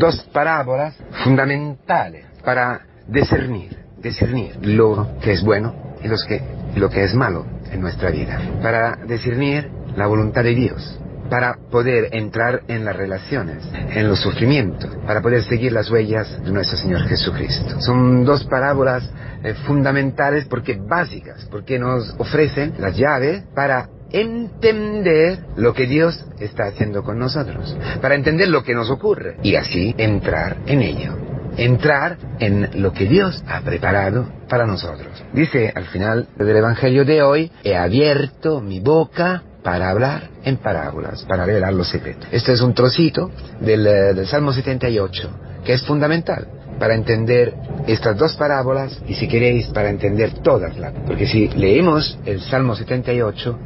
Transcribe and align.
dos 0.00 0.16
parábolas 0.32 0.94
fundamentales 1.22 2.24
para 2.42 2.80
discernir, 3.06 3.76
discernir 3.98 4.56
lo 4.62 5.18
que 5.20 5.32
es 5.32 5.42
bueno 5.42 5.74
y 6.02 6.08
los 6.08 6.24
que, 6.24 6.40
lo 6.74 6.88
que 6.88 7.04
es 7.04 7.14
malo 7.14 7.44
en 7.70 7.82
nuestra 7.82 8.10
vida, 8.10 8.40
para 8.62 8.96
discernir 9.06 9.70
la 9.96 10.06
voluntad 10.06 10.42
de 10.42 10.54
Dios, 10.54 10.98
para 11.28 11.54
poder 11.70 12.08
entrar 12.12 12.62
en 12.66 12.86
las 12.86 12.96
relaciones, 12.96 13.62
en 13.74 14.08
los 14.08 14.20
sufrimientos, 14.20 14.90
para 15.06 15.20
poder 15.20 15.42
seguir 15.44 15.72
las 15.72 15.90
huellas 15.90 16.42
de 16.42 16.50
nuestro 16.50 16.78
Señor 16.78 17.06
Jesucristo. 17.06 17.78
Son 17.80 18.24
dos 18.24 18.44
parábolas 18.44 19.08
eh, 19.44 19.54
fundamentales 19.66 20.46
porque 20.46 20.80
básicas, 20.80 21.46
porque 21.50 21.78
nos 21.78 22.14
ofrecen 22.18 22.72
las 22.78 22.96
llaves 22.96 23.42
para 23.54 23.90
entender 24.12 25.40
lo 25.56 25.72
que 25.72 25.86
Dios 25.86 26.24
está 26.38 26.64
haciendo 26.64 27.02
con 27.02 27.18
nosotros, 27.18 27.76
para 28.00 28.14
entender 28.14 28.48
lo 28.48 28.62
que 28.62 28.74
nos 28.74 28.90
ocurre 28.90 29.36
y 29.42 29.56
así 29.56 29.94
entrar 29.98 30.58
en 30.66 30.82
ello, 30.82 31.16
entrar 31.56 32.16
en 32.38 32.82
lo 32.82 32.92
que 32.92 33.06
Dios 33.06 33.42
ha 33.46 33.60
preparado 33.60 34.28
para 34.48 34.66
nosotros. 34.66 35.22
Dice 35.32 35.72
al 35.74 35.84
final 35.86 36.28
del 36.36 36.56
Evangelio 36.56 37.04
de 37.04 37.22
hoy, 37.22 37.52
he 37.64 37.76
abierto 37.76 38.60
mi 38.60 38.80
boca 38.80 39.42
para 39.62 39.90
hablar 39.90 40.30
en 40.44 40.56
parábolas, 40.56 41.24
para 41.24 41.44
revelar 41.44 41.72
los 41.72 41.88
secretos. 41.88 42.26
Este 42.32 42.52
es 42.52 42.60
un 42.60 42.74
trocito 42.74 43.30
del, 43.60 43.86
eh, 43.86 44.26
Salmo 44.26 44.52
78, 44.52 45.30
que 45.64 45.74
es 45.74 45.84
fundamental 45.84 46.48
para 46.78 46.94
entender 46.94 47.54
estas 47.86 48.16
dos 48.16 48.36
parábolas 48.36 48.98
y 49.06 49.14
si 49.14 49.28
queréis 49.28 49.66
para 49.68 49.90
entender 49.90 50.38
todas 50.42 50.78
las. 50.78 50.94
Porque 51.06 51.26
si 51.26 51.48
leemos 51.48 52.18
el 52.24 52.40
Salmo 52.40 52.74
78, 52.74 53.58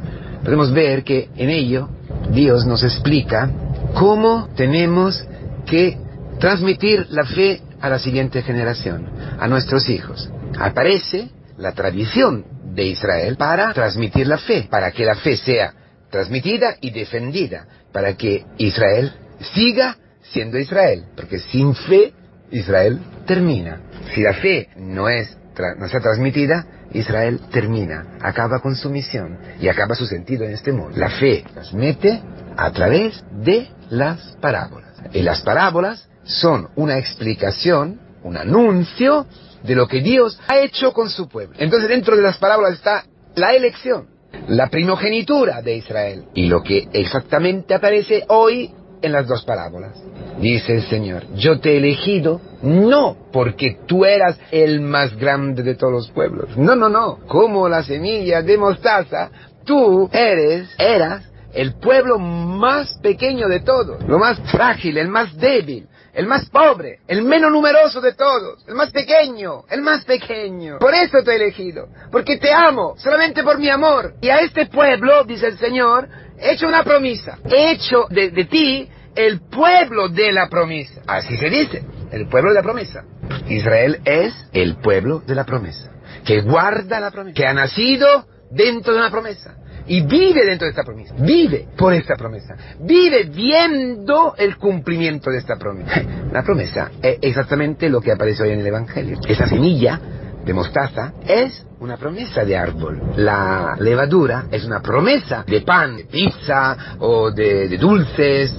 podemos 0.43 0.71
ver 0.71 1.03
que 1.03 1.29
en 1.35 1.49
ello 1.49 1.89
Dios 2.31 2.65
nos 2.65 2.83
explica 2.83 3.49
cómo 3.93 4.49
tenemos 4.55 5.23
que 5.65 5.97
transmitir 6.39 7.07
la 7.09 7.25
fe 7.25 7.61
a 7.81 7.89
la 7.89 7.99
siguiente 7.99 8.41
generación, 8.41 9.09
a 9.39 9.47
nuestros 9.47 9.89
hijos. 9.89 10.29
Aparece 10.59 11.29
la 11.57 11.73
tradición 11.73 12.45
de 12.73 12.85
Israel 12.85 13.37
para 13.37 13.73
transmitir 13.73 14.27
la 14.27 14.37
fe, 14.37 14.67
para 14.69 14.91
que 14.91 15.05
la 15.05 15.15
fe 15.15 15.37
sea 15.37 15.73
transmitida 16.09 16.75
y 16.81 16.91
defendida, 16.91 17.67
para 17.91 18.15
que 18.15 18.45
Israel 18.57 19.13
siga 19.53 19.97
siendo 20.21 20.57
Israel, 20.57 21.05
porque 21.15 21.39
sin 21.39 21.73
fe 21.75 22.13
Israel 22.51 22.99
termina. 23.25 23.81
Si 24.13 24.21
la 24.21 24.33
fe 24.33 24.69
no 24.77 25.09
es 25.09 25.37
no 25.77 25.85
está 25.85 25.99
transmitida, 25.99 26.65
Israel 26.91 27.41
termina, 27.51 28.17
acaba 28.21 28.59
con 28.59 28.75
su 28.75 28.89
misión 28.89 29.37
y 29.59 29.67
acaba 29.67 29.95
su 29.95 30.05
sentido 30.05 30.45
en 30.45 30.51
este 30.51 30.71
mundo. 30.71 30.97
La 30.97 31.09
fe 31.09 31.43
transmite 31.53 32.21
a 32.57 32.71
través 32.71 33.23
de 33.31 33.69
las 33.89 34.37
parábolas. 34.41 34.91
Y 35.13 35.21
las 35.21 35.41
parábolas 35.41 36.07
son 36.23 36.69
una 36.75 36.97
explicación, 36.97 37.99
un 38.23 38.37
anuncio 38.37 39.27
de 39.63 39.75
lo 39.75 39.87
que 39.87 40.01
Dios 40.01 40.39
ha 40.47 40.59
hecho 40.59 40.93
con 40.93 41.09
su 41.09 41.27
pueblo. 41.27 41.55
Entonces 41.59 41.89
dentro 41.89 42.15
de 42.15 42.21
las 42.21 42.37
parábolas 42.37 42.73
está 42.73 43.05
la 43.35 43.53
elección, 43.53 44.07
la 44.47 44.67
primogenitura 44.67 45.61
de 45.61 45.77
Israel 45.77 46.25
y 46.33 46.47
lo 46.47 46.63
que 46.63 46.87
exactamente 46.93 47.73
aparece 47.73 48.23
hoy 48.27 48.73
en 49.05 49.11
las 49.11 49.27
dos 49.27 49.43
parábolas. 49.43 49.93
Dice 50.39 50.73
el 50.73 50.83
Señor, 50.83 51.23
yo 51.35 51.59
te 51.59 51.73
he 51.73 51.77
elegido 51.77 52.41
no 52.61 53.15
porque 53.31 53.77
tú 53.85 54.05
eras 54.05 54.37
el 54.51 54.81
más 54.81 55.15
grande 55.15 55.63
de 55.63 55.75
todos 55.75 55.93
los 55.93 56.11
pueblos. 56.11 56.57
No, 56.57 56.75
no, 56.75 56.89
no. 56.89 57.19
Como 57.27 57.69
la 57.69 57.83
semilla 57.83 58.41
de 58.41 58.57
mostaza, 58.57 59.29
tú 59.63 60.09
eres, 60.11 60.69
eras 60.77 61.23
el 61.53 61.75
pueblo 61.75 62.19
más 62.19 62.97
pequeño 63.01 63.47
de 63.47 63.61
todos, 63.61 64.03
lo 64.07 64.19
más 64.19 64.39
frágil, 64.51 64.97
el 64.97 65.07
más 65.07 65.35
débil, 65.37 65.87
el 66.15 66.27
más 66.27 66.49
pobre, 66.49 66.99
el 67.07 67.23
menos 67.23 67.51
numeroso 67.51 67.99
de 67.99 68.13
todos, 68.13 68.65
el 68.67 68.73
más 68.73 68.91
pequeño, 68.91 69.65
el 69.69 69.81
más 69.81 70.05
pequeño. 70.05 70.79
Por 70.79 70.95
eso 70.95 71.21
te 71.23 71.31
he 71.31 71.35
elegido, 71.35 71.89
porque 72.11 72.37
te 72.37 72.53
amo, 72.53 72.95
solamente 72.97 73.43
por 73.43 73.59
mi 73.59 73.69
amor. 73.69 74.13
Y 74.21 74.29
a 74.29 74.37
este 74.37 74.65
pueblo, 74.67 75.25
dice 75.25 75.47
el 75.47 75.57
Señor, 75.57 76.07
he 76.39 76.53
hecho 76.53 76.67
una 76.67 76.83
promesa, 76.83 77.37
he 77.43 77.71
hecho 77.71 78.05
de, 78.09 78.31
de 78.31 78.45
ti 78.45 78.89
el 79.13 79.41
pueblo 79.41 80.07
de 80.07 80.31
la 80.31 80.47
promesa. 80.47 81.01
Así 81.05 81.35
se 81.37 81.49
dice, 81.49 81.83
el 82.11 82.27
pueblo 82.27 82.51
de 82.51 82.55
la 82.55 82.63
promesa. 82.63 83.03
Israel 83.49 83.99
es 84.05 84.33
el 84.53 84.77
pueblo 84.77 85.19
de 85.19 85.35
la 85.35 85.43
promesa, 85.43 85.91
que 86.25 86.41
guarda 86.41 87.01
la 87.01 87.11
promesa, 87.11 87.35
que 87.35 87.45
ha 87.45 87.53
nacido 87.53 88.25
dentro 88.51 88.93
de 88.93 88.99
una 88.99 89.11
promesa 89.11 89.57
y 89.87 90.01
vive 90.01 90.45
dentro 90.45 90.65
de 90.65 90.71
esta 90.71 90.83
promesa, 90.83 91.13
vive 91.17 91.67
por 91.77 91.93
esta 91.93 92.15
promesa, 92.15 92.55
vive 92.79 93.23
viendo 93.25 94.35
el 94.37 94.57
cumplimiento 94.57 95.29
de 95.29 95.37
esta 95.37 95.57
promesa. 95.57 96.03
La 96.31 96.43
promesa 96.43 96.91
es 97.01 97.19
exactamente 97.21 97.89
lo 97.89 98.01
que 98.01 98.11
aparece 98.11 98.43
hoy 98.43 98.51
en 98.51 98.59
el 98.59 98.67
Evangelio. 98.67 99.19
Esa 99.27 99.47
semilla 99.47 99.99
de 100.43 100.53
mostaza 100.53 101.13
es 101.25 101.65
una 101.79 101.97
promesa 101.97 102.45
de 102.45 102.57
árbol. 102.57 103.01
La 103.15 103.75
levadura 103.79 104.45
es 104.51 104.65
una 104.65 104.81
promesa 104.81 105.43
de 105.47 105.61
pan, 105.61 105.97
de 105.97 106.05
pizza 106.05 106.97
o 106.99 107.31
de, 107.31 107.67
de 107.67 107.77
dulces 107.77 108.53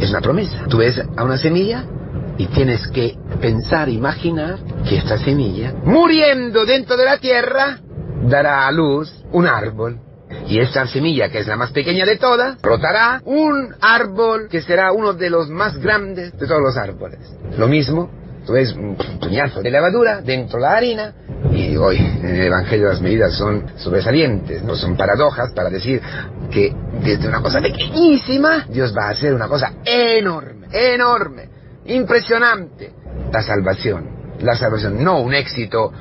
es 0.00 0.10
una 0.10 0.20
promesa. 0.20 0.66
Tú 0.68 0.78
ves 0.78 1.00
a 1.16 1.24
una 1.24 1.38
semilla 1.38 1.84
y 2.38 2.46
tienes 2.46 2.86
que 2.88 3.16
pensar, 3.40 3.88
imaginar 3.88 4.58
que 4.88 4.96
esta 4.96 5.18
semilla, 5.18 5.74
muriendo 5.84 6.64
dentro 6.64 6.96
de 6.96 7.04
la 7.04 7.18
tierra, 7.18 7.78
dará 8.22 8.66
a 8.66 8.72
luz 8.72 9.12
un 9.32 9.46
árbol. 9.46 10.00
Y 10.46 10.60
esta 10.60 10.86
semilla, 10.86 11.28
que 11.28 11.40
es 11.40 11.46
la 11.46 11.56
más 11.56 11.70
pequeña 11.70 12.04
de 12.04 12.16
todas, 12.16 12.60
brotará 12.60 13.20
un 13.24 13.74
árbol 13.80 14.48
que 14.48 14.62
será 14.62 14.92
uno 14.92 15.12
de 15.12 15.30
los 15.30 15.48
más 15.48 15.76
grandes 15.78 16.32
de 16.38 16.46
todos 16.46 16.60
los 16.60 16.76
árboles. 16.76 17.18
Lo 17.56 17.68
mismo, 17.68 18.10
tú 18.46 18.52
ves 18.54 18.72
un 18.72 18.96
puñazo 19.20 19.62
de 19.62 19.70
levadura 19.70 20.20
dentro 20.20 20.58
de 20.58 20.62
la 20.62 20.72
harina, 20.72 21.14
y 21.52 21.76
hoy 21.76 21.96
en 21.96 22.36
el 22.36 22.46
Evangelio 22.46 22.88
las 22.88 23.00
medidas 23.00 23.34
son 23.34 23.66
sobresalientes, 23.76 24.62
no 24.62 24.76
son 24.76 24.96
paradojas 24.96 25.52
para 25.52 25.70
decir 25.70 26.00
que 26.50 26.74
desde 27.02 27.28
una 27.28 27.42
cosa 27.42 27.60
pequeñísima 27.60 28.66
Dios 28.68 28.94
va 28.96 29.06
a 29.06 29.10
hacer 29.10 29.34
una 29.34 29.48
cosa 29.48 29.74
enorme, 29.84 30.66
enorme, 30.72 31.48
impresionante. 31.86 32.92
La 33.32 33.42
salvación, 33.42 34.36
la 34.40 34.56
salvación, 34.56 35.02
no 35.02 35.20
un 35.20 35.34
éxito 35.34 35.92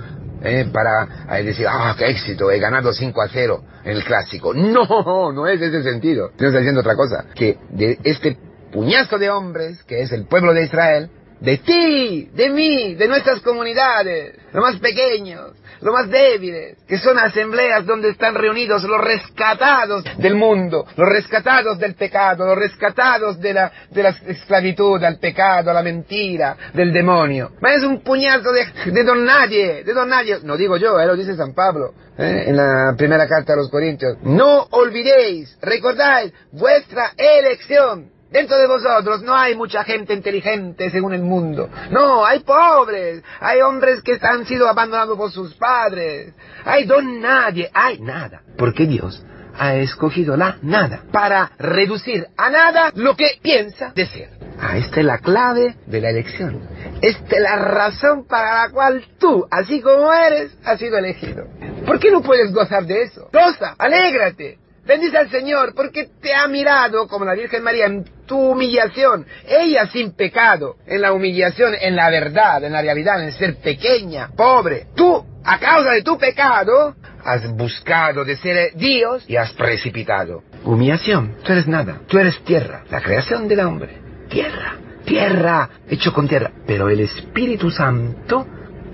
eh, 0.44 0.70
para 0.72 1.38
eh, 1.38 1.44
decir, 1.44 1.66
ah, 1.70 1.96
qué 1.98 2.08
éxito, 2.08 2.52
he 2.52 2.60
ganado 2.60 2.94
5 2.94 3.22
a 3.22 3.28
0 3.28 3.64
en 3.84 3.92
el 3.92 4.04
clásico. 4.04 4.54
No, 4.70 5.32
no 5.32 5.48
es 5.48 5.62
ese 5.62 5.84
sentido. 5.84 6.30
Está 6.30 6.50
diciendo 6.58 6.82
otra 6.82 6.96
cosa, 6.96 7.26
que 7.34 7.58
de 7.70 7.98
este 8.04 8.38
puñazo 8.72 9.18
de 9.18 9.30
hombres, 9.30 9.84
que 9.84 10.02
es 10.02 10.12
el 10.12 10.26
pueblo 10.26 10.54
de 10.54 10.64
Israel, 10.64 11.10
de 11.40 11.58
ti, 11.58 12.30
de 12.34 12.50
mí, 12.50 12.96
de 12.96 13.08
nuestras 13.08 13.40
comunidades, 13.42 14.36
los 14.52 14.62
más 14.62 14.80
pequeños, 14.80 15.54
los 15.82 15.94
más 15.94 16.10
débiles, 16.10 16.78
que 16.88 16.98
son 16.98 17.18
asambleas 17.18 17.86
donde 17.86 18.10
están 18.10 18.36
reunidos 18.36 18.84
los 18.84 19.00
rescatados 19.00 20.04
del 20.18 20.36
mundo, 20.36 20.86
los 20.98 21.08
rescatados 21.08 21.80
del 21.80 21.96
pecado, 21.96 22.46
los 22.46 22.58
rescatados 22.58 23.40
de 23.40 23.54
la, 23.54 23.72
de 23.90 24.04
la 24.04 24.10
esclavitud, 24.10 25.02
al 25.04 25.20
pecado, 25.20 25.72
a 25.72 25.74
la 25.74 25.82
mentira, 25.82 26.58
del 26.74 26.92
demonio. 26.92 27.52
Ma 27.62 27.74
es 27.74 27.84
un 27.84 28.02
puñazo 28.02 28.52
de, 28.52 28.92
de 28.92 29.04
don 29.04 29.24
nadie, 29.24 29.84
de 29.84 29.94
don 29.94 30.10
nadie. 30.10 30.40
No 30.44 30.58
digo 30.58 30.78
yo, 30.78 31.00
eh, 31.00 31.06
lo 31.06 31.16
dice 31.16 31.36
San 31.36 31.54
Pablo 31.54 31.94
eh, 32.18 32.46
en 32.48 32.58
la 32.58 32.94
primera 32.98 33.28
carta 33.28 33.54
a 33.54 33.56
los 33.56 33.70
Corintios. 33.70 34.18
No 34.24 34.68
olvidéis, 34.72 35.58
recordáis 35.62 36.34
vuestra 36.52 37.14
elección 37.18 38.19
Dentro 38.32 38.58
de 38.58 38.68
vosotros 38.68 39.24
no 39.24 39.36
hay 39.36 39.56
mucha 39.56 39.84
gente 39.84 40.14
inteligente 40.14 40.92
según 40.92 41.14
el 41.14 41.24
mundo. 41.24 41.68
No, 41.90 42.24
hay 42.24 42.40
pobres, 42.40 43.24
hay 43.40 43.62
hombres 43.62 44.04
que 44.04 44.20
han 44.22 44.46
sido 44.46 44.70
abandonados 44.70 45.18
por 45.18 45.32
sus 45.32 45.56
padres, 45.56 46.34
hay 46.64 46.86
don 46.86 47.20
nadie, 47.20 47.72
hay 47.74 48.00
nada. 48.00 48.42
Porque 48.56 48.86
Dios 48.86 49.24
ha 49.58 49.76
escogido 49.76 50.38
la 50.38 50.58
nada 50.62 51.04
para 51.12 51.52
reducir 51.58 52.28
a 52.38 52.50
nada 52.52 52.92
lo 52.94 53.16
que 53.16 53.40
piensa 53.42 53.94
de 53.96 54.06
ser. 54.06 54.30
Ah, 54.62 54.78
esta 54.78 55.00
es 55.00 55.06
la 55.06 55.18
clave 55.18 55.76
de 55.88 56.02
la 56.02 56.10
elección. 56.10 56.62
Esta 57.02 57.36
es 57.36 57.42
la 57.42 57.56
razón 57.56 58.28
para 58.28 58.64
la 58.64 58.72
cual 58.72 59.06
tú, 59.18 59.48
así 59.50 59.82
como 59.82 60.14
eres, 60.14 60.56
has 60.64 60.80
sido 60.80 60.98
elegido. 60.98 61.46
¿Por 61.86 62.00
qué 62.00 62.12
no 62.12 62.22
puedes 62.22 62.54
gozar 62.54 62.86
de 62.86 63.04
eso? 63.04 63.30
Goza, 63.34 63.76
alégrate, 63.78 64.60
Bendice 64.86 65.18
al 65.18 65.30
Señor 65.30 65.74
porque 65.76 66.10
te 66.22 66.34
ha 66.34 66.48
mirado 66.48 67.08
como 67.08 67.26
la 67.26 67.34
Virgen 67.34 67.64
María 67.64 67.86
en 67.86 68.06
tu 68.26 68.52
humillación. 68.52 69.26
Ella 69.48 69.88
sin 69.88 70.14
pecado, 70.14 70.78
en 70.86 71.02
la 71.02 71.14
humillación, 71.14 71.74
en 71.80 71.96
la 71.96 72.10
verdad, 72.10 72.64
en 72.64 72.74
la 72.74 72.82
realidad, 72.82 73.24
en 73.24 73.32
ser 73.32 73.58
pequeña, 73.58 74.30
pobre. 74.36 74.88
Tú, 74.96 75.26
a 75.44 75.60
causa 75.60 75.92
de 75.92 76.04
tu 76.04 76.18
pecado, 76.18 76.96
has 77.24 77.48
buscado 77.56 78.26
de 78.26 78.36
ser 78.38 78.74
Dios 78.76 79.26
y 79.28 79.36
has 79.36 79.54
precipitado. 79.54 80.44
Humillación. 80.64 81.36
Tú 81.44 81.52
eres 81.52 81.68
nada. 81.68 82.02
Tú 82.08 82.18
eres 82.18 82.40
tierra. 82.44 82.84
La 82.90 83.02
creación 83.02 83.48
del 83.48 83.62
hombre. 83.62 83.98
Tierra. 84.30 84.76
Tierra. 85.06 85.70
Hecho 85.90 86.14
con 86.14 86.28
tierra. 86.28 86.52
Pero 86.66 86.90
el 86.90 87.00
Espíritu 87.02 87.72
Santo, 87.72 88.46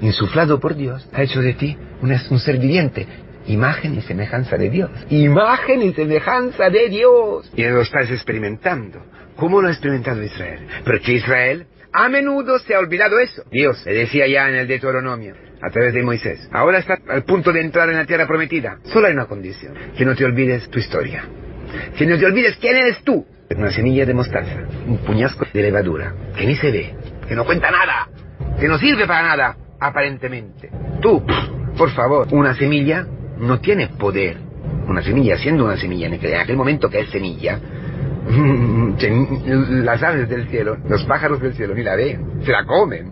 insuflado 0.02 0.60
por 0.60 0.76
Dios, 0.76 1.08
ha 1.14 1.24
hecho 1.24 1.42
de 1.42 1.54
ti 1.54 1.78
un, 2.02 2.12
un 2.12 2.40
ser 2.40 2.58
viviente 2.58 3.25
Imagen 3.48 3.96
y 3.96 4.02
semejanza 4.02 4.58
de 4.58 4.70
Dios. 4.70 4.92
Imagen 5.10 5.82
y 5.84 5.94
semejanza 5.94 6.70
de 6.70 6.90
Dios. 6.90 7.52
Y 7.56 7.64
lo 7.64 7.82
estás 7.82 8.10
experimentando. 8.12 9.04
¿Cómo 9.36 9.62
lo 9.62 9.68
ha 9.68 9.72
experimentado 9.72 10.24
Israel? 10.24 10.68
Porque 10.86 11.14
Israel 11.14 11.68
a 11.92 12.10
menudo 12.10 12.60
se 12.60 12.76
ha 12.76 12.80
olvidado 12.80 13.20
eso. 13.20 13.44
Dios 13.52 13.86
le 13.86 13.94
decía 13.94 14.28
ya 14.28 14.50
en 14.50 14.56
el 14.56 14.68
Deuteronomio, 14.68 15.34
a 15.62 15.70
través 15.70 15.94
de 15.94 16.04
Moisés, 16.04 16.50
ahora 16.52 16.80
está 16.80 16.98
al 17.08 17.24
punto 17.24 17.54
de 17.54 17.62
entrar 17.62 17.90
en 17.90 17.96
la 17.96 18.06
tierra 18.06 18.28
prometida. 18.28 18.80
Solo 18.84 19.08
hay 19.08 19.14
una 19.14 19.28
condición, 19.28 19.74
que 19.98 20.04
no 20.04 20.14
te 20.14 20.26
olvides 20.26 20.70
tu 20.70 20.80
historia. 20.80 21.24
Que 21.98 22.06
no 22.06 22.18
te 22.18 22.26
olvides 22.26 22.58
quién 22.58 22.76
eres 22.76 23.02
tú. 23.04 23.26
Una 23.56 23.72
semilla 23.72 24.06
de 24.06 24.14
mostaza, 24.14 24.68
un 24.88 24.98
puñasco 25.06 25.46
de 25.54 25.62
levadura, 25.62 26.14
que 26.36 26.46
ni 26.46 26.56
se 26.56 26.72
ve, 26.72 26.96
que 27.30 27.36
no 27.36 27.46
cuenta 27.46 27.72
nada, 27.72 28.10
que 28.60 28.68
no 28.68 28.78
sirve 28.78 29.08
para 29.08 29.22
nada, 29.22 29.58
aparentemente. 29.80 30.70
Tú, 31.02 31.26
por 31.78 31.92
favor, 31.92 32.28
una 32.32 32.56
semilla 32.56 33.08
no 33.46 33.60
tiene 33.60 33.88
poder. 33.88 34.38
Una 34.88 35.02
semilla, 35.02 35.38
siendo 35.38 35.66
una 35.66 35.78
semilla, 35.78 36.08
en 36.08 36.36
aquel 36.36 36.58
momento 36.58 36.90
que 36.90 37.02
es 37.02 37.10
semilla, 37.10 37.60
las 39.84 40.04
aves 40.04 40.30
del 40.30 40.48
cielo, 40.50 40.78
los 40.88 41.04
pájaros 41.06 41.42
del 41.42 41.54
cielo 41.54 41.76
ni 41.76 41.84
la 41.84 41.96
ven, 41.96 42.42
se 42.44 42.52
la 42.52 42.66
comen. 42.66 43.12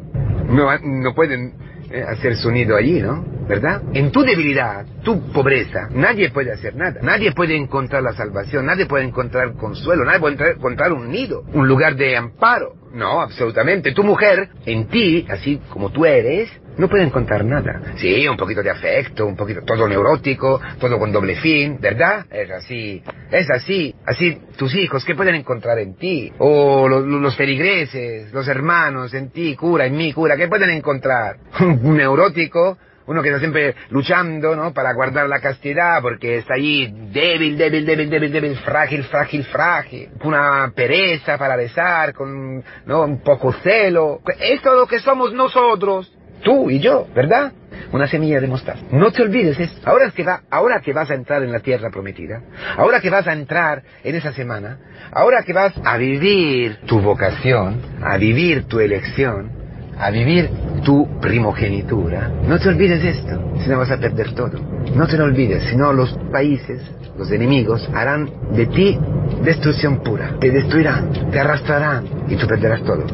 No, 0.49 0.69
no 0.79 1.13
pueden 1.13 1.53
eh, 1.91 2.03
hacer 2.07 2.35
su 2.35 2.51
nido 2.51 2.75
allí, 2.75 3.01
¿no? 3.01 3.23
¿Verdad? 3.47 3.83
En 3.93 4.11
tu 4.11 4.23
debilidad, 4.23 4.85
tu 5.03 5.31
pobreza, 5.31 5.89
nadie 5.91 6.31
puede 6.31 6.51
hacer 6.51 6.75
nada. 6.75 7.01
Nadie 7.01 7.33
puede 7.33 7.55
encontrar 7.55 8.01
la 8.01 8.13
salvación, 8.13 8.65
nadie 8.65 8.85
puede 8.85 9.03
encontrar 9.03 9.53
consuelo, 9.53 10.05
nadie 10.05 10.19
puede 10.19 10.51
encontrar 10.53 10.93
un 10.93 11.09
nido, 11.09 11.43
un 11.53 11.67
lugar 11.67 11.95
de 11.95 12.15
amparo. 12.15 12.73
No, 12.93 13.21
absolutamente. 13.21 13.91
Tu 13.91 14.03
mujer, 14.03 14.49
en 14.65 14.87
ti, 14.87 15.27
así 15.29 15.59
como 15.69 15.91
tú 15.91 16.05
eres, 16.05 16.49
no 16.77 16.87
puede 16.87 17.03
encontrar 17.03 17.45
nada. 17.45 17.81
Sí, 17.97 18.27
un 18.27 18.37
poquito 18.37 18.63
de 18.63 18.71
afecto, 18.71 19.25
un 19.25 19.35
poquito, 19.35 19.61
todo 19.61 19.87
neurótico, 19.87 20.59
todo 20.79 20.97
con 20.97 21.11
doble 21.11 21.35
fin, 21.35 21.77
¿verdad? 21.79 22.25
Es 22.31 22.49
así, 22.51 23.03
es 23.31 23.49
así. 23.49 23.95
Así, 24.05 24.39
tus 24.57 24.73
hijos, 24.75 25.05
¿qué 25.05 25.15
pueden 25.15 25.35
encontrar 25.35 25.79
en 25.79 25.95
ti? 25.95 26.31
O 26.39 26.87
los, 26.87 27.35
feligreses, 27.35 28.33
los 28.33 28.47
hermanos 28.47 29.13
en 29.13 29.29
ti, 29.29 29.55
cura, 29.55 29.85
en 29.85 29.95
mí, 29.95 30.13
cura, 30.13 30.35
¿qué 30.37 30.47
pueden 30.47 30.69
encontrar? 30.69 31.37
Un 31.59 31.97
neurótico, 31.97 32.77
uno 33.05 33.21
que 33.21 33.29
está 33.29 33.39
siempre 33.39 33.75
luchando, 33.89 34.55
¿no? 34.55 34.73
Para 34.73 34.93
guardar 34.93 35.27
la 35.27 35.39
castidad, 35.39 36.01
porque 36.01 36.37
está 36.37 36.55
allí 36.55 36.91
débil, 37.11 37.57
débil, 37.57 37.85
débil, 37.85 38.09
débil, 38.09 38.31
débil, 38.31 38.57
frágil, 38.57 39.03
frágil, 39.03 39.43
frágil. 39.45 40.09
Una 40.23 40.71
pereza 40.73 41.37
para 41.37 41.55
besar, 41.55 42.13
con, 42.13 42.63
¿no? 42.85 43.03
Un 43.03 43.21
poco 43.21 43.51
celo. 43.51 44.21
Es 44.39 44.61
todo 44.61 44.81
lo 44.81 44.87
que 44.87 44.99
somos 44.99 45.33
nosotros. 45.33 46.11
Tú 46.43 46.69
y 46.69 46.79
yo, 46.79 47.07
¿verdad? 47.15 47.53
Una 47.91 48.07
semilla 48.07 48.39
de 48.41 48.47
mostaza. 48.47 48.81
No 48.91 49.11
te 49.11 49.21
olvides 49.21 49.59
esto. 49.59 49.89
Ahora 49.89 50.11
que, 50.11 50.23
va, 50.23 50.41
ahora 50.49 50.81
que 50.81 50.93
vas 50.93 51.09
a 51.09 51.13
entrar 51.13 51.43
en 51.43 51.51
la 51.51 51.59
tierra 51.59 51.89
prometida, 51.89 52.41
ahora 52.75 52.99
que 52.99 53.09
vas 53.09 53.27
a 53.27 53.33
entrar 53.33 53.83
en 54.03 54.15
esa 54.15 54.33
semana, 54.33 54.77
ahora 55.11 55.43
que 55.43 55.53
vas 55.53 55.73
a 55.83 55.97
vivir 55.97 56.77
tu 56.85 56.99
vocación, 56.99 57.81
a 58.01 58.17
vivir 58.17 58.65
tu 58.65 58.79
elección, 58.79 59.51
a 59.97 60.09
vivir 60.09 60.49
tu 60.83 61.19
primogenitura, 61.21 62.29
no 62.47 62.59
te 62.59 62.69
olvides 62.69 63.03
esto, 63.03 63.53
si 63.59 63.69
no 63.69 63.77
vas 63.77 63.91
a 63.91 63.97
perder 63.97 64.33
todo. 64.33 64.59
No 64.95 65.07
te 65.07 65.17
lo 65.17 65.25
olvides, 65.25 65.63
si 65.69 65.75
no 65.75 65.93
los 65.93 66.13
países, 66.31 66.81
los 67.17 67.31
enemigos, 67.31 67.89
harán 67.93 68.29
de 68.53 68.65
ti 68.65 68.99
destrucción 69.43 70.01
pura. 70.03 70.35
Te 70.39 70.51
destruirán, 70.51 71.31
te 71.31 71.39
arrastrarán 71.39 72.05
y 72.27 72.35
tú 72.35 72.47
perderás 72.47 72.83
todo. 72.83 73.05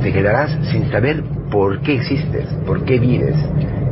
Te 0.00 0.12
quedarás 0.12 0.56
sin 0.70 0.90
saber 0.90 1.22
por 1.50 1.80
qué 1.80 1.94
existes, 1.96 2.46
por 2.66 2.84
qué 2.84 2.98
vives. 2.98 3.36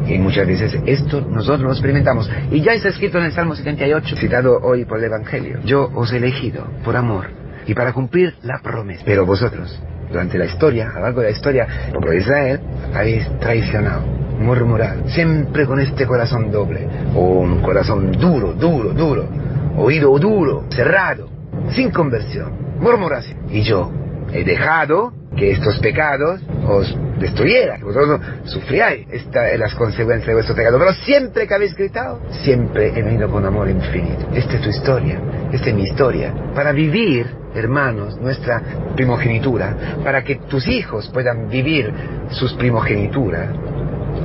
Y 0.07 0.19
muchas 0.19 0.47
veces 0.47 0.79
esto 0.87 1.21
nosotros 1.21 1.63
lo 1.63 1.73
experimentamos. 1.73 2.31
Y 2.51 2.61
ya 2.61 2.73
está 2.73 2.89
escrito 2.89 3.19
en 3.19 3.25
el 3.25 3.33
Salmo 3.33 3.55
78, 3.57 4.17
citado 4.17 4.59
hoy 4.63 4.85
por 4.85 4.99
el 4.99 5.05
Evangelio. 5.05 5.59
Yo 5.65 5.91
os 5.95 6.13
he 6.13 6.19
elegido 6.19 6.67
por 6.85 6.97
amor 6.97 7.27
y 7.67 7.75
para 7.75 7.93
cumplir 7.93 8.35
la 8.43 8.61
promesa. 8.63 9.03
Pero 9.05 9.27
vosotros, 9.27 9.81
durante 10.11 10.39
la 10.39 10.45
historia, 10.45 10.91
a 10.91 10.95
lo 10.95 11.01
largo 11.01 11.21
de 11.21 11.27
la 11.31 11.33
historia, 11.33 11.67
de 11.93 12.17
Israel, 12.17 12.61
habéis 12.95 13.29
traicionado, 13.41 14.03
murmurado, 14.39 15.09
siempre 15.09 15.67
con 15.67 15.81
este 15.81 16.07
corazón 16.07 16.53
doble, 16.53 16.87
o 17.15 17.41
un 17.41 17.61
corazón 17.61 18.13
duro, 18.13 18.53
duro, 18.53 18.93
duro, 18.93 19.29
oído 19.77 20.17
duro, 20.19 20.67
cerrado, 20.71 21.29
sin 21.71 21.91
conversión, 21.91 22.53
murmuración. 22.81 23.39
Y 23.51 23.63
yo 23.63 23.91
he 24.33 24.45
dejado 24.45 25.13
que 25.37 25.51
estos 25.51 25.79
pecados 25.81 26.41
os 26.67 26.97
destruyeran, 27.19 27.79
que 27.79 27.85
vosotros 27.85 28.21
sufriáis 28.45 29.07
esta, 29.11 29.57
las 29.57 29.75
consecuencias 29.75 30.27
de 30.27 30.35
vuestro 30.35 30.55
pecado. 30.55 30.79
Pero 30.79 30.93
siempre 30.95 31.47
que 31.47 31.55
habéis 31.55 31.75
gritado, 31.75 32.21
siempre 32.43 32.89
he 32.89 33.03
venido 33.03 33.31
con 33.31 33.45
amor 33.45 33.69
infinito. 33.69 34.29
Esta 34.35 34.55
es 34.55 34.63
tu 34.63 34.71
historia, 34.71 35.21
esta 35.53 35.69
es 35.69 35.75
mi 35.75 35.85
historia. 35.85 36.33
Para 36.55 36.73
vivir, 36.73 37.27
hermanos, 37.55 38.19
nuestra 38.21 38.63
primogenitura, 38.95 39.77
para 40.03 40.25
que 40.25 40.37
tus 40.37 40.67
hijos 40.69 41.09
puedan 41.13 41.49
vivir 41.49 41.93
sus 42.31 42.55
primogenitura, 42.55 43.53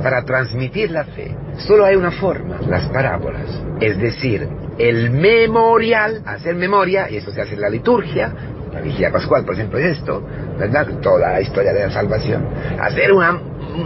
para 0.02 0.24
transmitir 0.24 0.90
la 0.90 1.04
fe, 1.04 1.34
solo 1.58 1.84
hay 1.84 1.96
una 1.96 2.10
forma, 2.10 2.58
las 2.68 2.88
parábolas. 2.88 3.46
Es 3.80 3.98
decir, 3.98 4.48
el 4.78 5.10
memorial, 5.10 6.22
hacer 6.24 6.54
memoria, 6.54 7.10
y 7.10 7.16
eso 7.16 7.30
se 7.30 7.42
hace 7.42 7.54
en 7.54 7.60
la 7.60 7.68
liturgia, 7.68 8.32
la 8.72 8.80
vigilia 8.80 9.10
pascual, 9.10 9.44
por 9.44 9.54
ejemplo, 9.54 9.78
es 9.78 9.98
esto, 9.98 10.22
¿verdad? 10.58 10.86
Toda 11.00 11.32
la 11.32 11.40
historia 11.40 11.72
de 11.72 11.86
la 11.86 11.90
salvación. 11.90 12.48
Hacer 12.80 13.12
una 13.12 13.32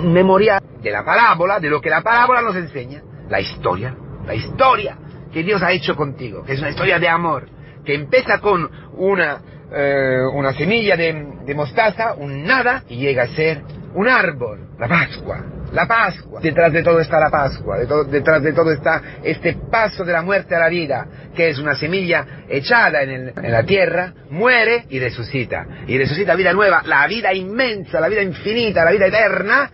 memoria 0.04 0.62
de 0.82 0.90
la 0.90 1.04
parábola, 1.04 1.58
de 1.58 1.68
lo 1.68 1.80
que 1.80 1.90
la 1.90 2.02
parábola 2.02 2.42
nos 2.42 2.56
enseña, 2.56 3.02
la 3.28 3.40
historia, 3.40 3.94
la 4.26 4.34
historia 4.34 4.96
que 5.32 5.42
Dios 5.42 5.62
ha 5.62 5.72
hecho 5.72 5.96
contigo, 5.96 6.44
que 6.44 6.52
es 6.52 6.60
una 6.60 6.70
historia 6.70 6.98
de 6.98 7.08
amor, 7.08 7.48
que 7.84 7.94
empieza 7.94 8.40
con 8.40 8.70
una, 8.96 9.40
eh, 9.72 10.22
una 10.32 10.52
semilla 10.52 10.96
de, 10.96 11.34
de 11.44 11.54
mostaza, 11.54 12.14
un 12.14 12.44
nada, 12.44 12.84
y 12.88 12.96
llega 12.96 13.24
a 13.24 13.28
ser 13.28 13.62
un 13.94 14.08
árbol, 14.08 14.68
la 14.78 14.88
Pascua, 14.88 15.44
la 15.72 15.86
Pascua. 15.86 16.40
Detrás 16.40 16.72
de 16.72 16.82
todo 16.82 17.00
está 17.00 17.18
la 17.18 17.30
Pascua, 17.30 17.78
detrás 17.78 18.42
de 18.42 18.52
todo 18.52 18.70
está 18.72 19.02
este 19.22 19.56
paso 19.70 20.04
de 20.04 20.12
la 20.12 20.22
muerte 20.22 20.54
a 20.54 20.58
la 20.58 20.68
vida, 20.68 21.06
que 21.34 21.48
es 21.50 21.58
una 21.58 21.74
semilla 21.74 22.44
echada 22.48 23.02
en, 23.02 23.10
el, 23.10 23.32
en, 23.36 23.52
la 23.52 23.62
tierra, 23.64 24.12
muere 24.30 24.84
y 24.90 24.98
resucita. 24.98 25.66
Y 25.86 25.98
resucita 25.98 26.34
vida 26.34 26.52
nueva, 26.52 26.82
la 26.84 27.06
vida 27.06 27.32
inmensa, 27.34 28.00
la 28.00 28.08
vida 28.08 28.22
infinita, 28.22 28.84
la 28.84 28.92
vida 28.92 29.06
eterna, 29.06 29.70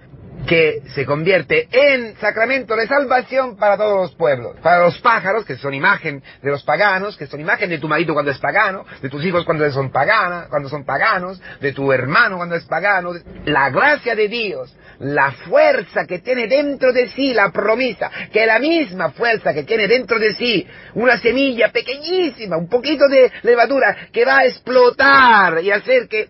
que 0.46 0.82
se 0.94 1.06
convierte 1.06 1.68
en 1.70 2.16
sacramento 2.18 2.74
de 2.76 2.86
salvación 2.86 3.56
para 3.56 3.76
todos 3.76 4.02
los 4.02 4.14
pueblos. 4.14 4.56
Para 4.60 4.84
los 4.84 4.98
pájaros, 4.98 5.44
que 5.44 5.56
son 5.56 5.74
imagen 5.74 6.22
de 6.42 6.50
los 6.50 6.62
paganos, 6.62 7.16
que 7.16 7.26
son 7.26 7.40
imagen 7.40 7.70
de 7.70 7.78
tu 7.78 7.88
marido 7.88 8.14
cuando 8.14 8.30
es 8.30 8.38
pagano, 8.38 8.84
de 9.00 9.08
tus 9.08 9.24
hijos 9.24 9.44
cuando 9.44 9.70
son 9.70 9.90
paganas, 9.90 10.48
cuando 10.48 10.68
son 10.68 10.84
paganos, 10.84 11.40
de 11.60 11.72
tu 11.72 11.92
hermano 11.92 12.36
cuando 12.36 12.56
es 12.56 12.64
pagano. 12.64 13.12
La 13.44 13.70
gracia 13.70 14.14
de 14.14 14.28
Dios, 14.28 14.74
la 14.98 15.32
fuerza 15.32 16.06
que 16.06 16.18
tiene 16.20 16.46
dentro 16.46 16.92
de 16.92 17.08
sí 17.08 17.34
la 17.34 17.50
promesa, 17.50 18.10
que 18.32 18.46
la 18.46 18.58
misma 18.58 19.10
fuerza 19.10 19.54
que 19.54 19.64
tiene 19.64 19.88
dentro 19.88 20.18
de 20.18 20.34
sí 20.34 20.66
una 20.94 21.18
semilla 21.18 21.70
pequeñísima, 21.72 22.56
un 22.56 22.68
poquito 22.68 23.08
de 23.08 23.30
levadura, 23.42 23.96
que 24.12 24.24
va 24.24 24.38
a 24.38 24.46
explotar 24.46 25.62
y 25.62 25.70
hacer 25.70 26.08
que, 26.08 26.28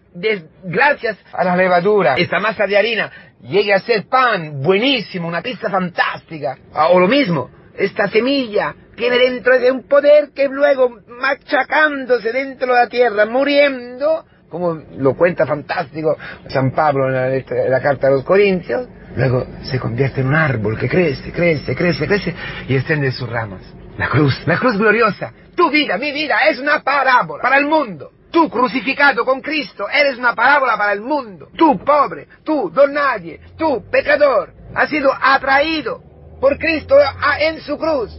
gracias 0.65 1.19
a 1.33 1.45
la 1.45 1.57
levadura, 1.57 2.15
esta 2.17 2.39
masa 2.39 2.67
de 2.67 2.77
harina 2.77 3.13
llegue 3.43 3.75
a 3.75 3.81
ser 3.81 4.07
pan 4.09 4.63
buenísimo, 4.63 5.29
una 5.29 5.43
pizza 5.43 5.69
fantástica. 5.69 6.57
O 6.91 6.99
lo 6.99 7.09
mismo, 7.09 7.51
esta 7.77 8.09
semilla 8.09 8.75
tiene 8.97 9.19
dentro 9.19 9.59
de 9.59 9.71
un 9.71 9.85
poder 9.85 10.31
que 10.35 10.49
luego 10.49 10.99
machacándose 11.07 12.33
dentro 12.33 12.75
de 12.75 12.81
la 12.81 12.89
tierra, 12.89 13.27
muriendo, 13.27 14.25
como 14.49 14.75
lo 14.97 15.15
cuenta 15.15 15.47
fantástico 15.47 16.17
San 16.49 16.73
Pablo 16.73 17.09
en 17.09 17.15
la, 17.15 17.35
en 17.35 17.71
la 17.71 17.81
carta 17.81 18.09
de 18.09 18.15
los 18.15 18.25
Corintios, 18.25 18.87
luego 19.17 19.47
se 19.63 19.79
convierte 19.79 20.21
en 20.21 20.29
un 20.29 20.35
árbol 20.35 20.79
que 20.79 20.89
crece, 20.89 21.33
crece, 21.33 21.75
crece, 21.75 22.07
crece 22.07 22.35
y 22.69 22.77
extiende 22.77 23.11
sus 23.13 23.29
ramas. 23.29 23.63
La 23.99 24.09
cruz, 24.09 24.41
la 24.47 24.59
cruz 24.59 24.79
gloriosa, 24.79 25.33
tu 25.55 25.71
vida, 25.71 25.99
mi 25.99 26.13
vida, 26.13 26.37
es 26.51 26.59
una 26.59 26.83
parábola 26.83 27.43
para 27.43 27.59
el 27.59 27.67
mundo. 27.67 28.11
Tú 28.33 28.49
crucificado 28.49 29.27
con 29.27 29.43
Cristo 29.43 29.87
eres 29.91 30.19
una 30.19 30.35
parábola 30.35 30.79
para 30.79 30.95
el 30.95 31.03
mundo. 31.03 31.49
Tú 31.55 31.79
pobre, 31.85 32.27
tú 32.43 32.71
don 32.71 32.95
nadie, 32.95 33.39
tú 33.59 33.85
pecador, 33.91 34.55
has 34.75 34.89
sido 34.89 35.13
atraído 35.13 36.03
por 36.41 36.59
Cristo 36.59 36.97
en 37.39 37.61
su 37.61 37.77
cruz. 37.77 38.11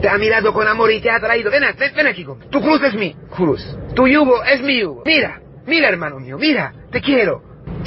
Te 0.00 0.08
ha 0.08 0.16
mirado 0.16 0.52
con 0.52 0.66
amor 0.68 0.92
y 0.92 1.00
te 1.00 1.10
ha 1.10 1.18
traído. 1.18 1.50
Ven, 1.50 1.64
ven, 1.76 1.92
ven 1.94 2.06
aquí 2.06 2.24
conmigo. 2.24 2.48
Tu 2.50 2.60
cruz 2.60 2.80
es 2.84 2.94
mi 2.94 3.14
cruz. 3.34 3.76
Tu 3.96 4.06
yugo 4.06 4.44
es 4.44 4.62
mi 4.62 4.80
yugo. 4.80 5.02
Mira, 5.04 5.40
mira 5.66 5.88
hermano 5.88 6.20
mío, 6.20 6.38
mira, 6.38 6.72
te 6.92 7.00
quiero. 7.00 7.42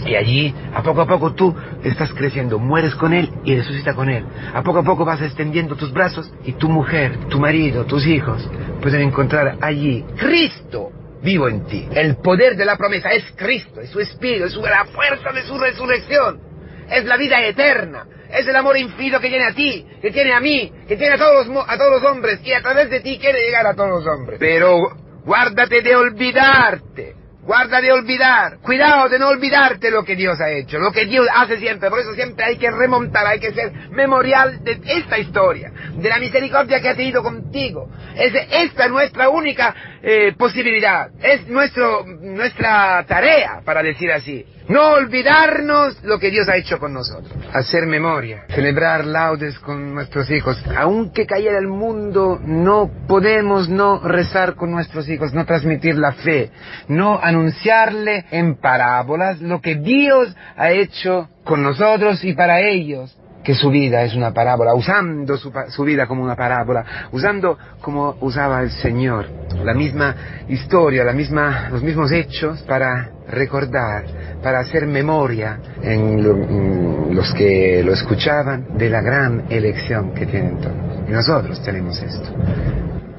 Y 0.05 0.15
allí, 0.15 0.53
a 0.73 0.83
poco 0.83 1.01
a 1.01 1.07
poco 1.07 1.33
tú 1.33 1.55
estás 1.83 2.11
creciendo, 2.13 2.59
mueres 2.59 2.95
con 2.95 3.13
Él 3.13 3.31
y 3.45 3.55
resucita 3.55 3.93
con 3.93 4.09
Él. 4.09 4.25
A 4.53 4.61
poco 4.61 4.79
a 4.79 4.83
poco 4.83 5.05
vas 5.05 5.21
extendiendo 5.21 5.77
tus 5.77 5.93
brazos 5.93 6.29
y 6.43 6.51
tu 6.53 6.67
mujer, 6.67 7.17
tu 7.29 7.39
marido, 7.39 7.85
tus 7.85 8.05
hijos 8.05 8.45
pueden 8.81 9.01
encontrar 9.01 9.57
allí 9.61 10.03
Cristo 10.17 10.91
vivo 11.21 11.47
en 11.47 11.65
ti. 11.65 11.87
El 11.93 12.17
poder 12.17 12.55
de 12.55 12.65
la 12.65 12.77
promesa 12.77 13.09
es 13.09 13.23
Cristo, 13.35 13.81
es 13.81 13.89
su 13.89 13.99
espíritu, 13.99 14.45
es 14.45 14.55
la 14.55 14.85
fuerza 14.85 15.31
de 15.31 15.43
su 15.43 15.57
resurrección. 15.57 16.39
Es 16.89 17.05
la 17.05 17.15
vida 17.15 17.41
eterna, 17.45 18.05
es 18.29 18.45
el 18.45 18.55
amor 18.55 18.77
infinito 18.77 19.19
que 19.19 19.29
tiene 19.29 19.45
a 19.45 19.53
ti, 19.53 19.87
que 20.01 20.11
tiene 20.11 20.33
a 20.33 20.41
mí, 20.41 20.71
que 20.87 20.97
tiene 20.97 21.15
a 21.15 21.17
todos 21.17 21.47
los, 21.47 21.69
a 21.69 21.77
todos 21.77 22.01
los 22.01 22.11
hombres 22.11 22.41
y 22.43 22.51
a 22.51 22.61
través 22.61 22.89
de 22.89 22.99
ti 22.99 23.17
quiere 23.17 23.39
llegar 23.39 23.65
a 23.65 23.73
todos 23.73 24.03
los 24.03 24.07
hombres. 24.07 24.37
Pero 24.39 24.89
guárdate 25.23 25.81
de 25.81 25.95
olvidarte 25.95 27.20
guarda 27.43 27.81
de 27.81 27.91
olvidar, 27.91 28.59
cuidado 28.59 29.09
de 29.09 29.17
no 29.17 29.29
olvidarte 29.29 29.89
lo 29.89 30.03
que 30.03 30.15
Dios 30.15 30.39
ha 30.39 30.49
hecho, 30.51 30.77
lo 30.77 30.91
que 30.91 31.05
Dios 31.05 31.27
hace 31.33 31.57
siempre, 31.57 31.89
por 31.89 31.99
eso 31.99 32.13
siempre 32.13 32.45
hay 32.45 32.57
que 32.57 32.69
remontar, 32.69 33.25
hay 33.25 33.39
que 33.39 33.51
ser 33.51 33.71
memorial 33.91 34.63
de 34.63 34.79
esta 34.85 35.17
historia, 35.17 35.71
de 35.95 36.09
la 36.09 36.19
misericordia 36.19 36.79
que 36.81 36.89
ha 36.89 36.95
tenido 36.95 37.23
contigo. 37.23 37.89
Es, 38.15 38.33
esta 38.51 38.85
es 38.85 38.91
nuestra 38.91 39.29
única 39.29 39.75
eh, 40.03 40.33
posibilidad, 40.37 41.09
es 41.21 41.47
nuestro, 41.47 42.05
nuestra 42.05 43.03
tarea, 43.07 43.61
para 43.65 43.81
decir 43.81 44.11
así. 44.11 44.45
No 44.71 44.91
olvidarnos 44.91 46.01
lo 46.01 46.17
que 46.17 46.31
Dios 46.31 46.47
ha 46.47 46.55
hecho 46.55 46.79
con 46.79 46.93
nosotros. 46.93 47.33
Hacer 47.51 47.85
memoria, 47.87 48.45
celebrar 48.47 49.03
laudes 49.03 49.59
con 49.59 49.93
nuestros 49.93 50.31
hijos. 50.31 50.63
Aunque 50.77 51.25
cayera 51.25 51.57
el 51.57 51.67
mundo, 51.67 52.39
no 52.41 52.89
podemos 53.05 53.67
no 53.67 53.99
rezar 53.99 54.55
con 54.55 54.71
nuestros 54.71 55.09
hijos, 55.09 55.33
no 55.33 55.45
transmitir 55.45 55.95
la 55.95 56.13
fe, 56.13 56.51
no 56.87 57.19
anunciarle 57.21 58.23
en 58.31 58.55
parábolas 58.61 59.41
lo 59.41 59.59
que 59.59 59.75
Dios 59.75 60.33
ha 60.55 60.71
hecho 60.71 61.27
con 61.43 61.61
nosotros 61.63 62.23
y 62.23 62.31
para 62.31 62.61
ellos 62.61 63.13
que 63.43 63.55
su 63.55 63.69
vida 63.69 64.03
es 64.03 64.15
una 64.15 64.31
parábola, 64.33 64.73
usando 64.73 65.37
su, 65.37 65.51
su, 65.69 65.83
vida 65.83 66.07
como 66.07 66.23
una 66.23 66.35
parábola, 66.35 66.85
usando 67.11 67.57
como 67.81 68.15
usaba 68.21 68.61
el 68.61 68.71
Señor, 68.71 69.27
la 69.63 69.73
misma 69.73 70.15
historia, 70.47 71.03
la 71.03 71.13
misma, 71.13 71.69
los 71.69 71.81
mismos 71.81 72.11
hechos 72.11 72.61
para 72.63 73.09
recordar, 73.27 74.03
para 74.43 74.59
hacer 74.59 74.85
memoria 74.85 75.59
en, 75.81 76.19
en, 76.19 77.15
los 77.15 77.33
que 77.33 77.81
lo 77.83 77.93
escuchaban 77.93 78.77
de 78.77 78.89
la 78.89 79.01
gran 79.01 79.45
elección 79.49 80.13
que 80.13 80.25
tienen 80.25 80.59
todos. 80.59 80.75
Y 81.07 81.11
nosotros 81.11 81.61
tenemos 81.63 82.01
esto, 82.01 82.29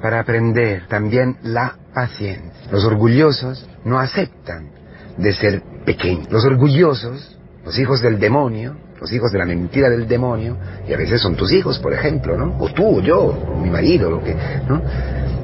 para 0.00 0.20
aprender 0.20 0.86
también 0.88 1.36
la 1.42 1.76
paciencia. 1.92 2.52
Los 2.70 2.84
orgullosos 2.84 3.68
no 3.84 3.98
aceptan 3.98 4.70
de 5.16 5.32
ser 5.32 5.62
pequeños. 5.84 6.30
Los 6.30 6.44
orgullosos, 6.44 7.38
los 7.64 7.78
hijos 7.78 8.00
del 8.00 8.18
demonio, 8.18 8.76
los 9.02 9.12
hijos 9.12 9.32
de 9.32 9.38
la 9.38 9.44
mentira 9.44 9.90
del 9.90 10.06
demonio, 10.06 10.56
y 10.88 10.92
a 10.92 10.96
veces 10.96 11.20
son 11.20 11.34
tus 11.34 11.52
hijos, 11.52 11.80
por 11.80 11.92
ejemplo, 11.92 12.36
¿no? 12.36 12.54
O 12.60 12.68
tú, 12.72 12.98
o 12.98 13.00
yo, 13.00 13.18
o 13.20 13.60
mi 13.60 13.68
marido, 13.68 14.08
lo 14.08 14.22
que, 14.22 14.32
¿no? 14.68 14.80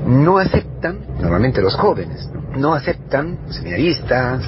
No 0.06 0.38
aceptan, 0.38 1.00
normalmente 1.20 1.60
los 1.60 1.74
jóvenes, 1.74 2.30
¿no? 2.56 2.72
aceptan, 2.72 3.36
los 3.46 3.56
seminaristas, 3.56 4.44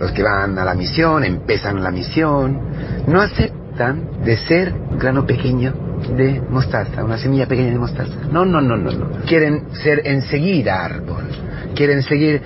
los 0.00 0.10
que 0.10 0.24
van 0.24 0.58
a 0.58 0.64
la 0.64 0.74
misión, 0.74 1.22
empiezan 1.22 1.84
la 1.84 1.92
misión, 1.92 2.60
no 3.06 3.20
aceptan 3.20 4.24
de 4.24 4.36
ser 4.36 4.74
un 4.74 4.98
grano 4.98 5.24
pequeño 5.24 5.72
de 6.16 6.42
mostaza, 6.50 7.04
una 7.04 7.16
semilla 7.16 7.46
pequeña 7.46 7.70
de 7.70 7.78
mostaza. 7.78 8.12
No, 8.32 8.44
no, 8.44 8.60
no, 8.60 8.76
no, 8.76 8.90
no. 8.90 9.06
Quieren 9.24 9.68
ser 9.72 10.02
enseguida 10.04 10.84
árbol, 10.84 11.28
quieren 11.76 12.02
seguir 12.02 12.42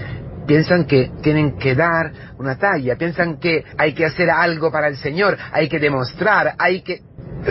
piensan 0.47 0.87
que 0.87 1.11
tienen 1.23 1.57
que 1.59 1.75
dar 1.75 2.13
una 2.39 2.57
talla, 2.57 2.97
piensan 2.97 3.39
que 3.39 3.65
hay 3.77 3.95
que 3.95 4.05
hacer 4.05 4.31
algo 4.31 4.71
para 4.71 4.89
el 4.89 4.97
Señor, 4.97 5.37
hay 5.53 5.69
que 5.69 5.79
demostrar, 5.79 6.55
hay 6.59 6.83
que 6.83 7.01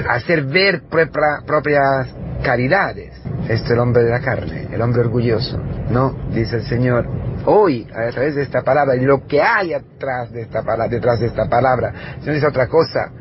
hacer 0.09 0.43
ver 0.43 0.83
propias 0.89 2.13
caridades. 2.43 3.21
Este 3.43 3.65
es 3.65 3.71
el 3.71 3.79
hombre 3.79 4.03
de 4.03 4.09
la 4.09 4.19
carne, 4.19 4.67
el 4.71 4.81
hombre 4.81 5.01
orgulloso. 5.01 5.57
No, 5.89 6.29
dice 6.31 6.57
el 6.57 6.63
Señor, 6.63 7.07
hoy, 7.45 7.87
a 7.93 8.09
través 8.11 8.35
de 8.35 8.43
esta 8.43 8.61
palabra, 8.61 8.95
y 8.95 9.01
lo 9.01 9.25
que 9.25 9.41
hay 9.41 9.73
atrás 9.73 10.31
de 10.31 10.41
esta 10.41 10.61
palabra, 10.63 10.87
detrás 10.87 11.19
de 11.19 11.27
esta 11.27 11.49
palabra, 11.49 11.93
no 12.23 12.31
es 12.31 12.43
otra 12.43 12.67
cosa, 12.67 13.11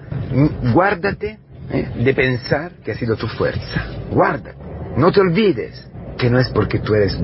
guárdate 0.73 1.39
¿eh? 1.71 1.89
de 1.97 2.15
pensar 2.15 2.73
que 2.85 2.93
ha 2.93 2.95
sido 2.95 3.17
tu 3.17 3.27
fuerza. 3.27 3.87
Guárdate. 4.11 4.55
No 4.97 5.11
te 5.13 5.21
olvides 5.21 5.90
que 6.21 6.29
no 6.29 6.39
es 6.39 6.51
porque 6.51 6.81
tú 6.81 6.95
eres 6.95 7.17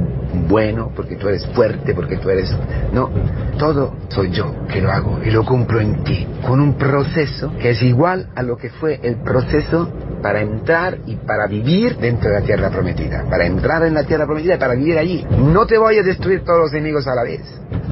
bueno, 0.48 0.90
porque 0.96 1.16
tú 1.16 1.28
eres 1.28 1.46
fuerte, 1.48 1.94
porque 1.94 2.16
tú 2.16 2.30
eres... 2.30 2.50
No, 2.92 3.10
todo 3.58 3.94
soy 4.08 4.30
yo 4.30 4.54
que 4.68 4.80
lo 4.80 4.90
hago 4.90 5.20
y 5.22 5.30
lo 5.30 5.44
cumplo 5.44 5.80
en 5.80 6.02
ti, 6.02 6.26
con 6.46 6.60
un 6.60 6.78
proceso 6.78 7.52
que 7.60 7.70
es 7.70 7.82
igual 7.82 8.30
a 8.34 8.42
lo 8.42 8.56
que 8.56 8.70
fue 8.70 8.98
el 9.02 9.16
proceso 9.22 9.92
para 10.22 10.40
entrar 10.40 10.98
y 11.06 11.16
para 11.16 11.46
vivir 11.46 11.98
dentro 11.98 12.30
de 12.30 12.40
la 12.40 12.46
tierra 12.46 12.70
prometida, 12.70 13.24
para 13.28 13.44
entrar 13.44 13.84
en 13.84 13.92
la 13.92 14.04
tierra 14.04 14.24
prometida 14.24 14.54
y 14.54 14.58
para 14.58 14.74
vivir 14.74 14.98
allí. 14.98 15.26
No 15.30 15.66
te 15.66 15.76
voy 15.76 15.98
a 15.98 16.02
destruir 16.02 16.42
todos 16.42 16.60
los 16.60 16.72
enemigos 16.72 17.06
a 17.06 17.14
la 17.14 17.22
vez. 17.22 17.42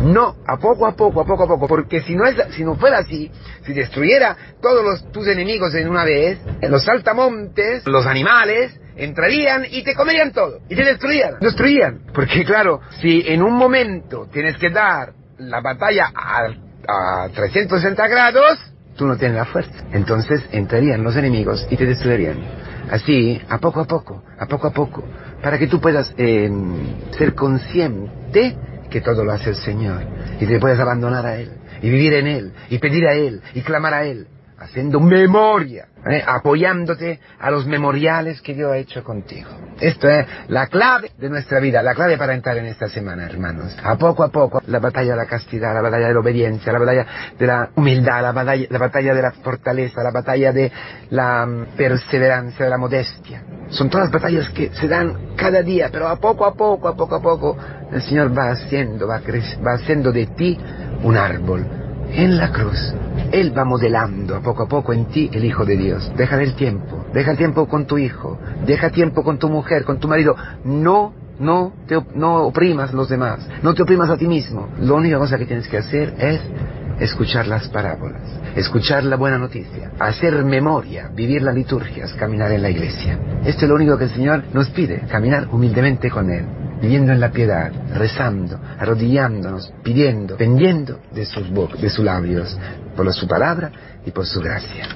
No, 0.02 0.37
a 0.46 0.56
poco 0.56 0.87
a 0.87 0.96
poco, 0.96 1.20
a 1.20 1.26
poco 1.26 1.44
a 1.44 1.46
poco, 1.46 1.68
porque 1.68 2.00
si 2.00 2.16
no, 2.16 2.25
es, 2.25 2.37
si 2.54 2.64
no 2.64 2.76
fuera 2.76 2.99
así, 2.99 3.30
si 3.66 3.75
destruyera 3.75 4.37
todos 4.61 4.82
los, 4.82 5.12
tus 5.12 5.28
enemigos 5.28 5.75
en 5.75 5.88
una 5.88 6.04
vez, 6.04 6.38
en 6.61 6.70
los 6.70 6.82
saltamontes, 6.84 7.87
los 7.87 8.06
animales, 8.06 8.80
entrarían 8.96 9.64
y 9.70 9.82
te 9.82 9.94
comerían 9.94 10.32
todo, 10.32 10.60
y 10.68 10.74
te 10.74 10.84
destruían, 10.84 11.38
destruían. 11.40 12.00
Porque 12.12 12.44
claro, 12.44 12.80
si 13.00 13.24
en 13.26 13.42
un 13.42 13.54
momento 13.54 14.28
tienes 14.32 14.56
que 14.58 14.70
dar 14.70 15.12
la 15.38 15.60
batalla 15.60 16.10
a, 16.14 17.24
a 17.24 17.28
360 17.28 18.08
grados, 18.08 18.58
tú 18.96 19.06
no 19.06 19.16
tienes 19.16 19.36
la 19.36 19.44
fuerza. 19.44 19.84
Entonces 19.92 20.42
entrarían 20.52 21.02
los 21.02 21.16
enemigos 21.16 21.66
y 21.70 21.76
te 21.76 21.86
destruirían. 21.86 22.38
Así, 22.90 23.40
a 23.48 23.58
poco 23.58 23.80
a 23.80 23.86
poco, 23.86 24.22
a 24.38 24.46
poco 24.46 24.66
a 24.68 24.72
poco, 24.72 25.04
para 25.42 25.58
que 25.58 25.66
tú 25.66 25.80
puedas 25.80 26.14
eh, 26.18 26.50
ser 27.16 27.34
consciente 27.34 28.56
que 28.90 29.00
todo 29.00 29.24
lo 29.24 29.32
hace 29.32 29.50
el 29.50 29.56
Señor 29.56 30.02
y 30.38 30.46
te 30.46 30.60
puedas 30.60 30.78
abandonar 30.78 31.26
a 31.26 31.36
Él 31.36 31.50
y 31.82 31.90
vivir 31.90 32.14
en 32.14 32.26
Él 32.26 32.52
y 32.68 32.78
pedir 32.78 33.06
a 33.06 33.14
Él 33.14 33.42
y 33.54 33.62
clamar 33.62 33.94
a 33.94 34.04
Él 34.04 34.28
haciendo 34.58 35.00
memoria, 35.00 35.87
¿eh? 36.06 36.23
apoyándote 36.25 37.18
a 37.40 37.50
los 37.50 37.66
memoriales 37.66 38.40
que 38.40 38.54
Dios 38.54 38.73
ha 38.73 38.76
hecho 38.76 39.02
contigo. 39.02 39.50
Esto 39.80 40.08
es 40.08 40.26
la 40.49 40.68
clave 40.68 41.11
de 41.18 41.28
nuestra 41.28 41.58
vida, 41.58 41.82
la 41.82 41.94
clave 41.94 42.16
para 42.16 42.34
entrar 42.34 42.56
en 42.58 42.66
esta 42.66 42.88
semana, 42.88 43.26
hermanos. 43.26 43.76
A 43.82 43.96
poco 43.96 44.23
a 44.23 44.28
poco, 44.28 44.62
la 44.66 44.78
batalla 44.78 45.12
de 45.12 45.16
la 45.16 45.26
castidad, 45.26 45.75
la 45.75 45.82
batalla 45.82 46.08
de 46.08 46.14
la 46.14 46.20
obediencia, 46.20 46.73
la 46.73 46.78
batalla 46.78 47.06
de 47.37 47.46
la 47.46 47.70
humildad, 47.75 48.23
la 48.23 48.32
batalla, 48.32 48.66
la 48.70 48.78
batalla 48.78 49.14
de 49.14 49.23
la 49.23 49.32
fortaleza, 49.32 50.02
la 50.02 50.12
batalla 50.12 50.52
de 50.52 50.73
la 51.11 51.66
perseverancia, 51.76 52.64
de 52.64 52.70
la 52.70 52.78
modestia. 52.78 53.42
Son 53.70 53.90
todas 53.90 54.11
batallas 54.11 54.49
que 54.50 54.70
se 54.73 54.87
dan 54.87 55.34
cada 55.37 55.62
día, 55.62 55.88
pero 55.90 56.06
a 56.06 56.16
poco 56.16 56.46
a 56.46 56.54
poco, 56.54 56.88
a 56.88 56.96
poco 56.96 57.16
a 57.16 57.23
poco, 57.23 57.58
el 57.92 58.02
Señor 58.02 58.37
va 58.37 58.52
haciendo, 58.52 59.08
va, 59.08 59.20
va 59.66 59.73
haciendo 59.73 60.12
de 60.12 60.26
ti 60.26 60.58
un 61.02 61.16
árbol 61.16 61.83
en 62.14 62.37
la 62.37 62.50
cruz. 62.50 62.94
Él 63.33 63.56
va 63.56 63.64
modelando 63.64 64.37
a 64.37 64.40
poco 64.40 64.64
a 64.64 64.68
poco 64.68 64.92
en 64.92 65.06
ti 65.06 65.28
el 65.33 65.44
Hijo 65.44 65.64
de 65.64 65.76
Dios. 65.76 66.12
Deja 66.16 66.40
el 66.40 66.54
tiempo, 66.54 67.04
deja 67.12 67.33
el 67.33 67.37
tiempo 67.37 67.66
con 67.66 67.87
tu 67.87 67.99
hijo, 67.99 68.38
deja 68.66 68.90
tiempo 68.90 69.23
con 69.23 69.38
tu 69.38 69.49
mujer, 69.49 69.85
con 69.85 69.99
tu 69.99 70.09
marido. 70.09 70.37
No, 70.64 71.12
no, 71.38 71.73
te, 71.87 71.97
no 72.14 72.44
oprimas 72.44 72.92
los 72.92 73.09
demás, 73.09 73.47
no 73.62 73.75
te 73.75 73.83
oprimas 73.83 74.11
a 74.11 74.16
ti 74.16 74.26
mismo. 74.26 74.68
La 74.78 74.94
única 74.94 75.18
cosa 75.18 75.38
que 75.38 75.47
tienes 75.47 75.66
que 75.68 75.78
hacer 75.78 76.14
es 76.18 76.40
escuchar 77.00 77.49
las 77.49 77.68
parábolas, 77.68 78.23
escuchar 78.54 79.02
la 79.02 79.16
buena 79.16 79.38
noticia, 79.38 79.90
hacer 79.99 80.44
memoria, 80.44 81.11
vivir 81.12 81.42
las 81.42 81.54
liturgias, 81.54 82.12
caminar 82.14 82.52
en 82.52 82.62
la 82.62 82.71
iglesia. 82.71 83.18
Esto 83.44 83.64
es 83.64 83.68
lo 83.68 83.75
único 83.75 83.99
que 83.99 84.04
el 84.04 84.11
Señor 84.11 84.44
nos 84.52 84.71
pide, 84.71 85.00
caminar 85.11 85.49
humildemente 85.50 86.09
con 86.11 86.30
Él 86.30 86.44
viviendo 86.84 87.12
en 87.12 87.20
la 87.20 87.30
piedad, 87.30 87.72
rezando, 87.94 88.60
arrodillándonos, 88.78 89.72
pidiendo, 89.82 90.36
pendiendo 90.36 91.00
de 91.12 91.24
sus, 91.24 91.50
de 91.80 91.88
sus 91.88 92.04
labios, 92.04 92.56
por 92.94 93.10
su 93.14 93.26
palabra 93.26 93.72
y 94.04 94.10
por 94.10 94.26
su 94.26 94.40
gracia. 94.40 94.86